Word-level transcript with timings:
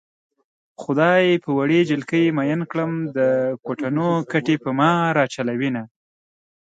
خدای 0.81 1.25
په 1.43 1.49
وړې 1.57 1.79
جلکۍ 1.89 2.25
مئين 2.37 2.61
کړم 2.71 2.91
د 3.17 3.17
کوټنو 3.65 4.07
ګټې 4.31 4.55
په 4.63 4.69
ما 4.79 4.91
راچلوينه 5.17 5.81